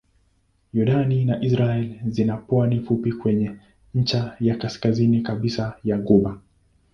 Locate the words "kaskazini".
4.57-5.21